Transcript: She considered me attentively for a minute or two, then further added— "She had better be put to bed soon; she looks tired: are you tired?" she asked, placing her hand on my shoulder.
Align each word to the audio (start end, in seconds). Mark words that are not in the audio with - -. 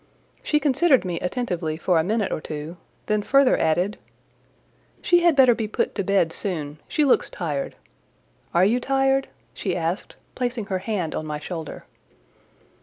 She 0.41 0.59
considered 0.59 1.05
me 1.05 1.19
attentively 1.19 1.77
for 1.77 1.99
a 1.99 2.03
minute 2.03 2.31
or 2.31 2.41
two, 2.41 2.77
then 3.05 3.21
further 3.21 3.55
added— 3.59 3.99
"She 5.03 5.19
had 5.19 5.35
better 5.35 5.53
be 5.53 5.67
put 5.67 5.93
to 5.93 6.03
bed 6.03 6.33
soon; 6.33 6.79
she 6.87 7.05
looks 7.05 7.29
tired: 7.29 7.75
are 8.51 8.65
you 8.65 8.79
tired?" 8.79 9.27
she 9.53 9.77
asked, 9.77 10.15
placing 10.33 10.65
her 10.73 10.79
hand 10.79 11.13
on 11.13 11.27
my 11.27 11.37
shoulder. 11.37 11.85